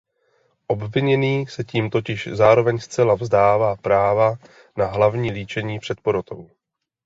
Obviněný 0.67 1.47
se 1.47 1.63
tím 1.63 1.89
totiž 1.89 2.27
zároveň 2.27 2.79
zcela 2.79 3.15
vzdává 3.15 3.75
práva 3.75 4.35
na 4.77 4.85
hlavní 4.85 5.31
líčení 5.31 5.79
před 5.79 6.01
porotou. 6.01 6.49